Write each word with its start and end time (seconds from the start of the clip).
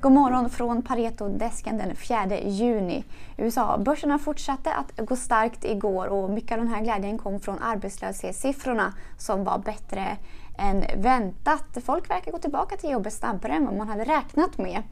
God 0.00 0.12
morgon 0.12 0.50
från 0.50 0.82
Pareto-desken 0.82 1.78
den 1.78 1.96
4 1.96 2.40
juni. 2.40 3.04
USA-börserna 3.36 4.18
fortsatte 4.18 4.74
att 4.74 5.06
gå 5.06 5.16
starkt 5.16 5.64
igår 5.64 6.06
och 6.06 6.30
mycket 6.30 6.52
av 6.52 6.58
den 6.58 6.68
här 6.68 6.82
glädjen 6.82 7.18
kom 7.18 7.40
från 7.40 7.58
arbetslöshetssiffrorna 7.58 8.94
som 9.16 9.44
var 9.44 9.58
bättre 9.58 10.16
än 10.58 11.02
väntat. 11.02 11.78
Folk 11.84 12.10
verkar 12.10 12.32
gå 12.32 12.38
tillbaka 12.38 12.76
till 12.76 12.90
jobbet 12.90 13.12
snabbare 13.12 13.52
än 13.52 13.66
vad 13.66 13.76
man 13.76 13.88
hade 13.88 14.04
räknat 14.04 14.58
med. 14.58 14.82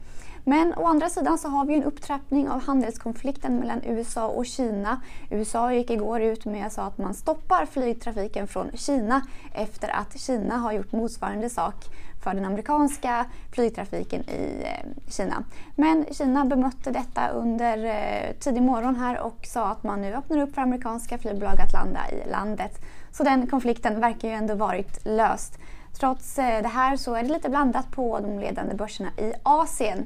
Men 0.49 0.73
å 0.77 0.85
andra 0.87 1.09
sidan 1.09 1.37
så 1.37 1.49
har 1.49 1.65
vi 1.65 1.75
en 1.75 1.83
upptrappning 1.83 2.49
av 2.49 2.63
handelskonflikten 2.63 3.55
mellan 3.59 3.81
USA 3.83 4.27
och 4.27 4.45
Kina. 4.45 5.01
USA 5.29 5.73
gick 5.73 5.89
igår 5.89 6.21
ut 6.21 6.45
med 6.45 6.71
att 6.77 6.97
man 6.97 7.13
stoppar 7.13 7.65
flygtrafiken 7.65 8.47
från 8.47 8.71
Kina 8.73 9.21
efter 9.53 9.89
att 9.95 10.19
Kina 10.19 10.57
har 10.57 10.71
gjort 10.71 10.91
motsvarande 10.91 11.49
sak 11.49 11.75
för 12.23 12.33
den 12.33 12.45
amerikanska 12.45 13.25
flygtrafiken 13.51 14.29
i 14.29 14.63
eh, 14.63 15.11
Kina. 15.11 15.43
Men 15.75 16.05
Kina 16.11 16.45
bemötte 16.45 16.91
detta 16.91 17.29
under 17.29 17.85
eh, 17.85 18.35
tidig 18.39 18.63
morgon 18.63 18.95
här 18.95 19.19
och 19.19 19.45
sa 19.45 19.65
att 19.65 19.83
man 19.83 20.01
nu 20.01 20.13
öppnar 20.13 20.37
upp 20.37 20.55
för 20.55 20.61
amerikanska 20.61 21.17
flygbolag 21.17 21.61
att 21.61 21.73
landa 21.73 21.99
i 22.11 22.29
landet. 22.31 22.81
Så 23.11 23.23
den 23.23 23.47
konflikten 23.47 23.99
verkar 23.99 24.27
ju 24.27 24.33
ändå 24.33 24.55
varit 24.55 25.05
löst. 25.05 25.59
Trots 25.99 26.39
eh, 26.39 26.61
det 26.61 26.67
här 26.67 26.97
så 26.97 27.13
är 27.13 27.23
det 27.23 27.29
lite 27.29 27.49
blandat 27.49 27.91
på 27.91 28.19
de 28.19 28.39
ledande 28.39 28.75
börserna 28.75 29.09
i 29.17 29.33
Asien. 29.43 30.05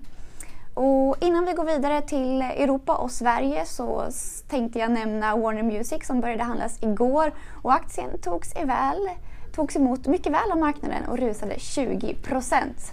Och 0.73 1.15
innan 1.19 1.45
vi 1.45 1.53
går 1.53 1.65
vidare 1.65 2.01
till 2.01 2.41
Europa 2.41 2.95
och 2.95 3.11
Sverige 3.11 3.65
så 3.65 4.07
tänkte 4.49 4.79
jag 4.79 4.91
nämna 4.91 5.35
Warner 5.35 5.63
Music 5.63 6.07
som 6.07 6.21
började 6.21 6.43
handlas 6.43 6.83
igår 6.83 7.31
och 7.61 7.73
aktien 7.73 8.09
togs, 8.21 8.55
väl, 8.55 9.09
togs 9.55 9.75
emot 9.75 10.07
mycket 10.07 10.33
väl 10.33 10.51
av 10.51 10.57
marknaden 10.57 11.05
och 11.09 11.17
rusade 11.17 11.59
20 11.59 12.15
procent. 12.15 12.91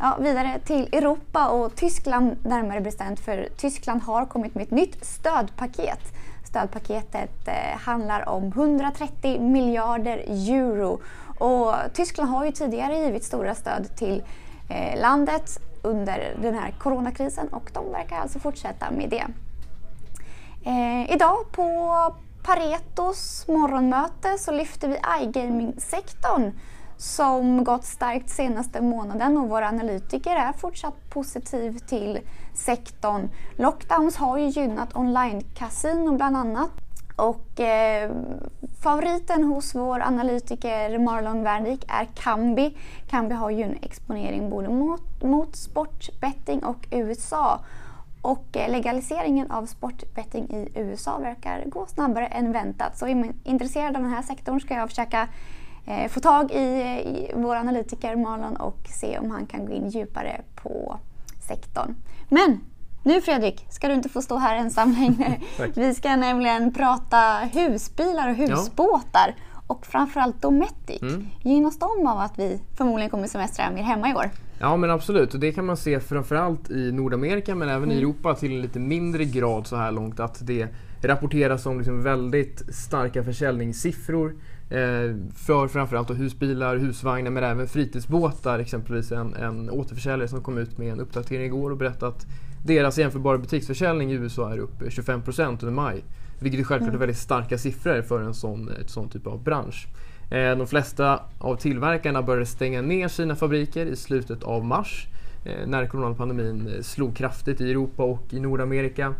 Ja, 0.00 0.16
vidare 0.20 0.60
till 0.64 0.88
Europa 0.92 1.48
och 1.48 1.76
Tyskland 1.76 2.36
närmare 2.44 2.80
bestämt 2.80 3.20
för 3.20 3.48
Tyskland 3.56 4.02
har 4.02 4.26
kommit 4.26 4.54
med 4.54 4.62
ett 4.62 4.70
nytt 4.70 5.04
stödpaket. 5.04 6.00
Stödpaketet 6.48 7.48
eh, 7.48 7.78
handlar 7.78 8.28
om 8.28 8.44
130 8.44 9.40
miljarder 9.40 10.24
euro 10.28 11.00
och 11.38 11.74
Tyskland 11.94 12.30
har 12.30 12.44
ju 12.44 12.52
tidigare 12.52 12.98
givit 12.98 13.24
stora 13.24 13.54
stöd 13.54 13.96
till 13.96 14.22
eh, 14.70 15.00
landet 15.00 15.60
under 15.82 16.36
den 16.42 16.54
här 16.54 16.74
coronakrisen 16.78 17.48
och 17.48 17.70
de 17.74 17.92
verkar 17.92 18.16
alltså 18.16 18.38
fortsätta 18.38 18.90
med 18.90 19.10
det. 19.10 19.26
Eh, 20.64 21.14
idag 21.14 21.52
på 21.52 21.90
Paretos 22.42 23.48
morgonmöte 23.48 24.38
så 24.38 24.52
lyfter 24.52 24.88
vi 24.88 24.98
iGaming-sektorn 25.22 26.52
som 26.96 27.64
gått 27.64 27.84
starkt 27.84 28.30
senaste 28.30 28.80
månaden 28.80 29.36
och 29.36 29.48
våra 29.48 29.68
analytiker 29.68 30.36
är 30.36 30.52
fortsatt 30.52 31.10
positiv 31.10 31.78
till 31.78 32.20
sektorn. 32.54 33.28
Lockdowns 33.56 34.16
har 34.16 34.38
ju 34.38 34.48
gynnat 34.48 34.94
online-casino 34.94 36.16
bland 36.16 36.36
annat 36.36 36.70
och 37.18 37.60
eh, 37.60 38.10
favoriten 38.80 39.44
hos 39.44 39.74
vår 39.74 40.00
analytiker 40.00 40.98
Marlon 40.98 41.42
Wernvik 41.42 41.84
är 41.88 42.04
Kambi. 42.04 42.76
Kambi 43.10 43.34
har 43.34 43.50
ju 43.50 43.62
en 43.62 43.78
exponering 43.82 44.50
både 44.50 44.68
mot, 44.68 45.22
mot 45.22 45.56
sportbetting 45.56 46.64
och 46.64 46.86
USA. 46.90 47.60
Och 48.22 48.56
eh, 48.56 48.70
legaliseringen 48.70 49.50
av 49.50 49.66
sportbetting 49.66 50.44
i 50.50 50.68
USA 50.74 51.18
verkar 51.18 51.64
gå 51.66 51.86
snabbare 51.86 52.26
än 52.26 52.52
väntat. 52.52 52.98
Så 52.98 53.06
är 53.06 53.14
man 53.14 53.34
intresserad 53.44 53.96
av 53.96 54.02
den 54.02 54.12
här 54.12 54.22
sektorn 54.22 54.60
ska 54.60 54.74
jag 54.74 54.88
försöka 54.88 55.28
eh, 55.86 56.08
få 56.08 56.20
tag 56.20 56.50
i, 56.50 56.58
i 56.58 57.32
vår 57.34 57.56
analytiker 57.56 58.16
Marlon 58.16 58.56
och 58.56 58.78
se 59.00 59.18
om 59.18 59.30
han 59.30 59.46
kan 59.46 59.66
gå 59.66 59.72
in 59.72 59.88
djupare 59.88 60.40
på 60.54 60.98
sektorn. 61.48 61.94
Men 62.28 62.60
nu 63.02 63.20
Fredrik 63.20 63.66
ska 63.70 63.88
du 63.88 63.94
inte 63.94 64.08
få 64.08 64.22
stå 64.22 64.36
här 64.36 64.56
ensam 64.56 64.92
längre. 64.92 65.40
Vi 65.74 65.94
ska 65.94 66.16
nämligen 66.16 66.72
prata 66.74 67.38
husbilar 67.52 68.28
och 68.28 68.36
husbåtar 68.36 69.34
ja. 69.36 69.62
och 69.66 69.86
framförallt 69.86 70.42
Dometic. 70.42 71.02
Mm. 71.02 71.26
Gynnas 71.42 71.78
de 71.78 72.06
av 72.06 72.18
att 72.18 72.38
vi 72.38 72.60
förmodligen 72.76 73.10
kommer 73.10 73.26
semestra 73.26 73.70
mer 73.70 73.82
hemma 73.82 74.10
i 74.10 74.14
år? 74.14 74.30
Ja 74.60 74.76
men 74.76 74.90
absolut 74.90 75.34
och 75.34 75.40
det 75.40 75.52
kan 75.52 75.66
man 75.66 75.76
se 75.76 76.00
framförallt 76.00 76.70
i 76.70 76.92
Nordamerika 76.92 77.54
men 77.54 77.68
även 77.68 77.82
mm. 77.82 77.96
i 77.96 77.98
Europa 77.98 78.34
till 78.34 78.52
en 78.52 78.62
lite 78.62 78.78
mindre 78.78 79.24
grad 79.24 79.66
så 79.66 79.76
här 79.76 79.92
långt 79.92 80.20
att 80.20 80.46
det 80.46 80.68
rapporteras 81.02 81.66
om 81.66 81.78
liksom 81.78 82.02
väldigt 82.02 82.74
starka 82.74 83.24
försäljningssiffror 83.24 84.34
eh, 84.70 85.16
för 85.34 85.68
framförallt 85.68 86.10
husbilar, 86.10 86.76
husvagnar 86.76 87.30
men 87.30 87.44
även 87.44 87.68
fritidsbåtar. 87.68 88.58
Exempelvis 88.58 89.12
en, 89.12 89.34
en 89.34 89.70
återförsäljare 89.70 90.28
som 90.28 90.42
kom 90.42 90.58
ut 90.58 90.78
med 90.78 90.92
en 90.92 91.00
uppdatering 91.00 91.44
igår 91.44 91.70
och 91.70 91.76
berättade 91.76 92.12
att 92.12 92.26
deras 92.64 92.98
jämförbara 92.98 93.38
butiksförsäljning 93.38 94.12
i 94.12 94.14
USA 94.14 94.52
är 94.52 94.58
upp 94.58 94.80
25% 94.80 95.48
under 95.48 95.70
maj. 95.70 96.04
Vilket 96.40 96.60
är 96.60 96.64
självklart 96.64 96.88
är 96.88 96.88
mm. 96.88 97.00
väldigt 97.00 97.18
starka 97.18 97.58
siffror 97.58 98.02
för 98.02 98.20
en 98.20 98.34
sån, 98.34 98.70
ett 98.80 98.90
sån 98.90 99.08
typ 99.08 99.26
av 99.26 99.42
bransch. 99.42 99.86
Eh, 100.30 100.56
de 100.56 100.66
flesta 100.66 101.20
av 101.38 101.56
tillverkarna 101.56 102.22
började 102.22 102.46
stänga 102.46 102.82
ner 102.82 103.08
sina 103.08 103.36
fabriker 103.36 103.86
i 103.86 103.96
slutet 103.96 104.42
av 104.42 104.64
mars 104.64 105.06
eh, 105.44 105.66
när 105.66 105.86
coronapandemin 105.86 106.68
eh, 106.68 106.82
slog 106.82 107.16
kraftigt 107.16 107.60
i 107.60 107.70
Europa 107.70 108.02
och 108.02 108.34
i 108.34 108.40
Nordamerika. 108.40 109.14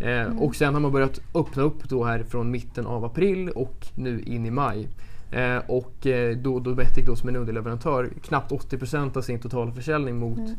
Mm. 0.00 0.38
Och 0.38 0.56
sen 0.56 0.74
har 0.74 0.80
man 0.80 0.92
börjat 0.92 1.20
öppna 1.34 1.62
upp 1.62 1.88
då 1.88 2.04
här 2.04 2.22
från 2.22 2.50
mitten 2.50 2.86
av 2.86 3.04
april 3.04 3.48
och 3.48 3.86
nu 3.94 4.20
in 4.20 4.46
i 4.46 4.50
maj. 4.50 4.88
Och 5.66 6.06
då 6.36 6.58
Dometic 6.58 7.06
då 7.06 7.16
som 7.16 7.28
en 7.28 7.36
underleverantör 7.36 8.10
knappt 8.22 8.52
80% 8.52 9.16
av 9.16 9.22
sin 9.22 9.40
totala 9.40 9.72
försäljning 9.72 10.16
mot 10.16 10.38
mm 10.38 10.54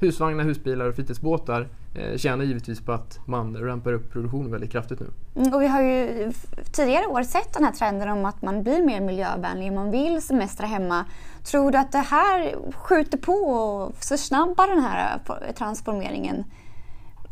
husvagnar, 0.00 0.44
husbilar 0.44 0.88
och 0.88 0.94
fritidsbåtar 0.94 1.68
eh, 1.94 2.16
tjänar 2.16 2.44
givetvis 2.44 2.80
på 2.80 2.92
att 2.92 3.18
man 3.26 3.56
rampar 3.56 3.92
upp 3.92 4.12
produktionen 4.12 4.50
väldigt 4.50 4.72
kraftigt 4.72 5.00
nu. 5.00 5.06
Mm, 5.36 5.54
och 5.54 5.62
vi 5.62 5.66
har 5.66 5.82
ju 5.82 6.32
tidigare 6.72 7.06
år 7.06 7.22
sett 7.22 7.52
den 7.52 7.64
här 7.64 7.72
trenden 7.72 8.08
om 8.08 8.24
att 8.24 8.42
man 8.42 8.62
blir 8.62 8.82
mer 8.82 9.00
miljövänlig, 9.00 9.72
man 9.72 9.90
vill 9.90 10.22
semestra 10.22 10.66
hemma. 10.66 11.04
Tror 11.44 11.70
du 11.70 11.78
att 11.78 11.92
det 11.92 11.98
här 11.98 12.54
skjuter 12.74 13.18
på 13.18 13.32
och 13.32 13.96
försnabbar 13.96 14.66
den 14.66 14.82
här 14.82 15.20
transformeringen 15.52 16.44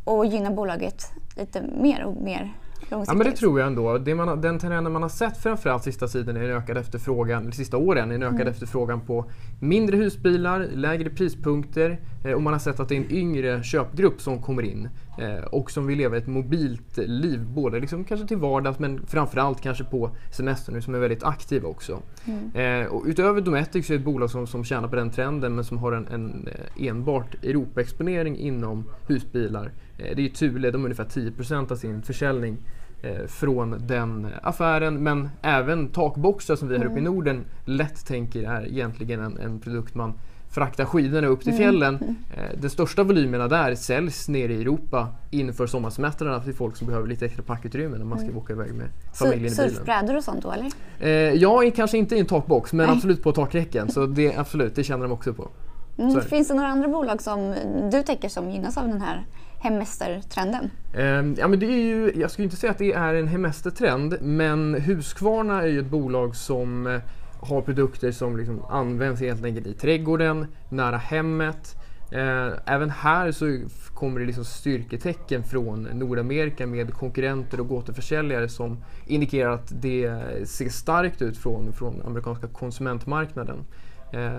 och 0.04 0.26
gynnar 0.26 0.50
bolaget 0.50 1.12
lite 1.36 1.62
mer 1.62 2.04
och 2.04 2.22
mer? 2.22 2.54
Ja 2.90 3.04
men 3.14 3.18
det 3.18 3.32
tror 3.32 3.60
jag 3.60 3.66
ändå. 3.66 3.98
Det 3.98 4.14
man, 4.14 4.40
den 4.40 4.58
trenden 4.58 4.92
man 4.92 5.02
har 5.02 5.08
sett 5.08 5.42
framförallt 5.42 5.84
sista 5.84 6.06
tiden 6.06 6.36
är 6.36 6.40
en 6.40 6.56
ökad 6.56 6.76
efterfrågan, 6.76 7.52
sista 7.52 7.76
åren, 7.76 8.10
en 8.10 8.22
ökad 8.22 8.40
mm. 8.40 8.48
efterfrågan 8.48 9.00
på 9.00 9.30
mindre 9.60 9.96
husbilar, 9.96 10.68
lägre 10.72 11.10
prispunkter 11.10 11.90
eh, 11.90 12.17
och 12.24 12.42
man 12.42 12.52
har 12.52 12.60
sett 12.60 12.80
att 12.80 12.88
det 12.88 12.96
är 12.96 13.00
en 13.00 13.10
yngre 13.10 13.62
köpgrupp 13.62 14.20
som 14.20 14.42
kommer 14.42 14.62
in 14.62 14.88
eh, 15.18 15.44
och 15.44 15.70
som 15.70 15.86
vill 15.86 15.98
leva 15.98 16.16
ett 16.16 16.26
mobilt 16.26 16.96
liv, 16.96 17.46
både 17.46 17.80
liksom 17.80 18.04
kanske 18.04 18.26
till 18.26 18.36
vardags 18.36 18.78
men 18.78 19.06
framförallt 19.06 19.60
kanske 19.60 19.84
på 19.84 20.10
semestern 20.30 20.74
nu 20.74 20.82
som 20.82 20.94
är 20.94 20.98
väldigt 20.98 21.24
aktiva 21.24 21.68
också. 21.68 22.02
Mm. 22.24 22.82
Eh, 22.82 22.86
och 22.86 23.04
utöver 23.06 23.40
Dometic 23.40 23.86
så 23.86 23.92
är 23.92 23.96
det 23.96 24.00
ett 24.00 24.04
bolag 24.04 24.30
som, 24.30 24.46
som 24.46 24.64
tjänar 24.64 24.88
på 24.88 24.96
den 24.96 25.10
trenden 25.10 25.54
men 25.54 25.64
som 25.64 25.78
har 25.78 25.92
en, 25.92 26.06
en 26.06 26.48
enbart 26.78 27.44
Europaexponering 27.44 28.36
inom 28.36 28.84
husbilar. 29.06 29.72
det 29.96 30.24
är 30.24 30.28
Thule, 30.28 30.70
de 30.70 30.78
har 30.78 30.84
ungefär 30.84 31.04
10% 31.04 31.72
av 31.72 31.76
sin 31.76 32.02
försäljning 32.02 32.58
Eh, 33.02 33.26
från 33.26 33.86
den 33.86 34.28
affären. 34.42 35.02
Men 35.02 35.28
även 35.42 35.88
takboxar 35.88 36.56
som 36.56 36.68
vi 36.68 36.78
här 36.78 36.84
uppe 36.84 36.94
i 36.94 36.98
mm. 36.98 37.12
Norden 37.14 37.44
lätt 37.64 38.06
tänker 38.06 38.42
är 38.42 38.66
egentligen 38.66 39.20
en, 39.20 39.38
en 39.38 39.60
produkt 39.60 39.94
man 39.94 40.14
fraktar 40.50 40.84
skidorna 40.84 41.26
upp 41.26 41.40
till 41.40 41.52
mm. 41.52 41.58
fjällen. 41.58 42.16
Eh, 42.36 42.60
de 42.60 42.68
största 42.68 43.02
volymerna 43.02 43.48
där 43.48 43.74
säljs 43.74 44.28
nere 44.28 44.52
i 44.52 44.60
Europa 44.60 45.08
inför 45.30 45.66
sommarsemestrarna 45.66 46.40
till 46.40 46.54
folk 46.54 46.76
som 46.76 46.86
behöver 46.86 47.08
lite 47.08 47.26
extra 47.26 47.42
packutrymme 47.42 47.98
när 47.98 48.04
man 48.04 48.18
ska 48.18 48.26
mm. 48.26 48.38
åka 48.38 48.52
iväg 48.52 48.74
med 48.74 48.86
familjen 49.14 49.52
i 49.52 49.56
bilen. 49.56 49.70
Surfbrädor 49.70 50.16
och 50.16 50.24
sånt 50.24 50.42
då 50.42 50.52
eller? 50.52 50.70
Eh, 51.00 51.10
ja, 51.10 51.62
kanske 51.76 51.98
inte 51.98 52.16
i 52.16 52.20
en 52.20 52.26
takbox 52.26 52.72
men 52.72 52.86
Nej. 52.86 52.96
absolut 52.96 53.22
på 53.22 53.32
takräcken. 53.32 53.90
Så 53.90 54.06
det, 54.06 54.36
absolut, 54.36 54.74
det 54.74 54.84
känner 54.84 55.02
de 55.02 55.12
också 55.12 55.34
på. 55.34 55.48
Mm, 55.98 56.20
finns 56.20 56.48
det 56.48 56.54
några 56.54 56.68
andra 56.68 56.88
bolag 56.88 57.22
som 57.22 57.54
du 57.92 58.02
tänker 58.02 58.28
som 58.28 58.50
gynnas 58.50 58.76
av 58.78 58.88
den 58.88 59.00
här 59.00 59.26
hemestertrenden? 59.60 60.70
Um, 60.94 61.36
ja, 61.38 61.48
men 61.48 61.58
det 61.58 61.66
är 61.66 61.84
ju, 61.84 62.12
jag 62.16 62.30
skulle 62.30 62.44
inte 62.44 62.56
säga 62.56 62.70
att 62.70 62.78
det 62.78 62.92
är 62.92 63.14
en 63.14 63.28
hemestertrend 63.28 64.16
men 64.20 64.74
Husqvarna 64.74 65.62
är 65.62 65.66
ju 65.66 65.80
ett 65.80 65.90
bolag 65.90 66.36
som 66.36 66.86
uh, 66.86 67.00
har 67.40 67.62
produkter 67.62 68.12
som 68.12 68.36
liksom 68.36 68.64
används 68.68 69.20
helt 69.20 69.44
enkelt 69.44 69.66
i 69.66 69.74
trädgården, 69.74 70.46
nära 70.68 70.96
hemmet. 70.96 71.76
Eh, 72.12 72.50
även 72.66 72.90
här 72.90 73.32
så 73.32 73.60
kommer 73.94 74.20
det 74.20 74.26
liksom 74.26 74.44
styrketecken 74.44 75.42
från 75.42 75.82
Nordamerika 75.82 76.66
med 76.66 76.94
konkurrenter 76.94 77.60
och 77.60 77.72
återförsäljare 77.72 78.48
som 78.48 78.84
indikerar 79.06 79.50
att 79.50 79.82
det 79.82 80.22
ser 80.44 80.68
starkt 80.68 81.22
ut 81.22 81.38
från, 81.38 81.72
från 81.72 82.02
amerikanska 82.06 82.46
konsumentmarknaden. 82.46 83.64
Eh, 84.12 84.30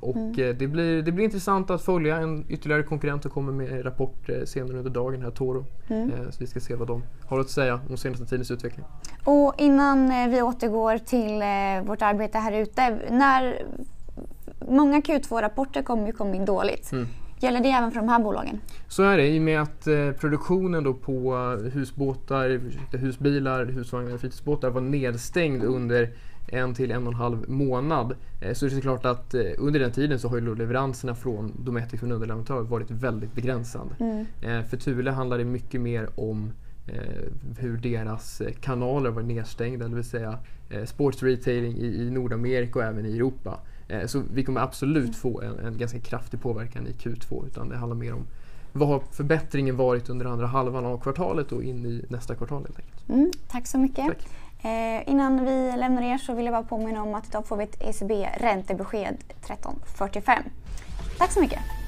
och 0.00 0.16
mm. 0.16 0.30
Eh, 0.30 0.56
det, 0.56 0.66
blir, 0.66 1.02
det 1.02 1.12
blir 1.12 1.24
intressant 1.24 1.70
att 1.70 1.82
följa 1.82 2.16
en 2.16 2.44
ytterligare 2.48 2.82
konkurrent 2.82 3.22
som 3.22 3.30
kommer 3.30 3.52
med 3.52 3.86
rapport 3.86 4.28
eh, 4.28 4.44
senare 4.44 4.78
under 4.78 4.90
dagen, 4.90 5.22
här 5.22 5.30
Toro. 5.30 5.66
Mm. 5.88 6.10
Så 6.30 6.38
vi 6.38 6.46
ska 6.46 6.60
se 6.60 6.74
vad 6.74 6.88
de 6.88 7.02
har 7.26 7.40
att 7.40 7.50
säga 7.50 7.80
om 7.90 7.96
senaste 7.96 8.26
tidens 8.26 8.50
utveckling. 8.50 8.86
Och 9.24 9.54
innan 9.58 10.30
vi 10.30 10.42
återgår 10.42 10.98
till 10.98 11.42
vårt 11.88 12.02
arbete 12.02 12.38
här 12.38 12.52
ute. 12.52 12.98
När 13.10 13.62
många 14.68 15.00
Q2-rapporter 15.00 15.82
kommer 15.82 16.06
ju 16.06 16.12
komma 16.12 16.34
in 16.34 16.44
dåligt. 16.44 16.92
Mm. 16.92 17.06
Gäller 17.42 17.60
det 17.60 17.70
även 17.70 17.90
för 17.90 18.00
de 18.00 18.08
här 18.08 18.18
bolagen? 18.18 18.60
Så 18.88 19.02
är 19.02 19.16
det 19.16 19.28
i 19.28 19.38
och 19.38 19.42
med 19.42 19.62
att 19.62 19.86
eh, 19.86 20.10
produktionen 20.10 20.84
då 20.84 20.94
på 20.94 21.34
husbåtar, 21.72 22.60
husbilar, 22.96 23.64
husvagnar 23.64 24.14
och 24.14 24.20
fritidsbåtar 24.20 24.70
var 24.70 24.80
nedstängd 24.80 25.64
under 25.64 26.10
en 26.46 26.74
till 26.74 26.90
en 26.90 27.06
och 27.06 27.12
en 27.12 27.18
halv 27.18 27.50
månad. 27.50 28.14
Eh, 28.40 28.54
så 28.54 28.66
det 28.66 28.76
är 28.76 28.80
klart 28.80 29.04
att 29.04 29.34
eh, 29.34 29.42
under 29.58 29.80
den 29.80 29.92
tiden 29.92 30.18
så 30.18 30.28
har 30.28 30.36
ju 30.36 30.54
leveranserna 30.54 31.14
från 31.14 31.52
Dometic 31.64 32.00
från 32.00 32.12
underleverantör 32.12 32.60
varit 32.60 32.90
väldigt 32.90 33.34
begränsade. 33.34 33.90
Mm. 34.00 34.26
Eh, 34.42 34.64
för 34.64 34.76
Thule 34.76 35.10
handlar 35.10 35.38
det 35.38 35.44
mycket 35.44 35.80
mer 35.80 36.08
om 36.14 36.52
hur 37.58 37.76
deras 37.76 38.42
kanaler 38.60 39.10
var 39.10 39.22
nedstängda, 39.22 39.88
det 39.88 39.94
vill 39.94 40.04
säga 40.04 40.38
sports 40.84 41.22
retailing 41.22 41.76
i, 41.78 42.10
Nordamerika 42.10 42.78
och 42.78 42.84
även 42.84 43.06
i 43.06 43.16
Europa. 43.16 43.60
Så 44.06 44.22
vi 44.34 44.44
kommer 44.44 44.60
absolut 44.60 45.16
få 45.16 45.42
en, 45.42 45.58
en 45.58 45.78
ganska 45.78 45.98
kraftig 45.98 46.40
påverkan 46.40 46.86
i 46.86 46.90
Q2 46.90 47.46
utan 47.46 47.68
det 47.68 47.76
handlar 47.76 47.96
mer 47.96 48.14
om 48.14 48.26
vad 48.72 48.88
har 48.88 49.02
förbättringen 49.10 49.76
varit 49.76 50.08
under 50.08 50.26
andra 50.26 50.46
halvan 50.46 50.86
av 50.86 50.98
kvartalet 50.98 51.52
och 51.52 51.62
in 51.62 51.86
i 51.86 52.04
nästa 52.08 52.34
kvartal 52.34 52.62
helt 52.62 52.78
enkelt. 52.78 53.08
Mm, 53.08 53.30
tack 53.48 53.66
så 53.66 53.78
mycket. 53.78 54.06
Tack. 54.06 54.28
Eh, 54.64 55.08
innan 55.08 55.44
vi 55.44 55.72
lämnar 55.76 56.02
er 56.02 56.18
så 56.18 56.34
vill 56.34 56.44
jag 56.44 56.54
bara 56.54 56.62
påminna 56.62 57.02
om 57.02 57.14
att 57.14 57.28
idag 57.28 57.46
får 57.46 57.56
vi 57.56 57.64
ett 57.64 57.82
ECB 57.82 58.28
räntebesked 58.36 59.16
13.45. 59.46 60.42
Tack 61.18 61.32
så 61.32 61.40
mycket! 61.40 61.81